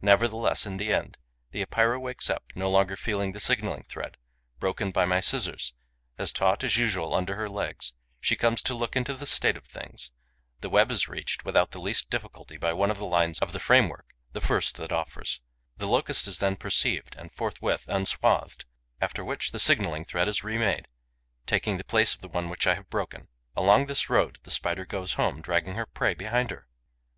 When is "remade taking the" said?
20.42-21.84